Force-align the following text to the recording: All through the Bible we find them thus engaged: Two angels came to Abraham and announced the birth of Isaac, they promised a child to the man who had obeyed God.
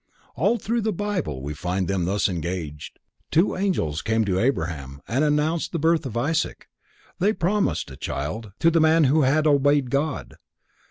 All 0.35 0.57
through 0.57 0.81
the 0.81 0.91
Bible 0.91 1.43
we 1.43 1.53
find 1.53 1.87
them 1.87 2.05
thus 2.05 2.27
engaged: 2.27 2.97
Two 3.29 3.55
angels 3.55 4.01
came 4.01 4.25
to 4.25 4.39
Abraham 4.39 4.99
and 5.07 5.23
announced 5.23 5.73
the 5.73 5.77
birth 5.77 6.07
of 6.07 6.17
Isaac, 6.17 6.67
they 7.19 7.33
promised 7.33 7.91
a 7.91 7.95
child 7.97 8.51
to 8.61 8.71
the 8.71 8.81
man 8.81 9.03
who 9.03 9.21
had 9.21 9.45
obeyed 9.45 9.91
God. 9.91 10.37